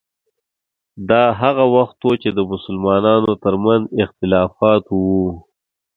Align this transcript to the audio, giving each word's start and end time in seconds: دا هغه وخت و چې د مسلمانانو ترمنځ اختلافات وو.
دا 1.09 1.23
هغه 1.41 1.65
وخت 1.75 1.97
و 2.03 2.09
چې 2.21 2.29
د 2.37 2.39
مسلمانانو 2.51 3.31
ترمنځ 3.43 3.81
اختلافات 4.03 4.83
وو. 4.91 5.25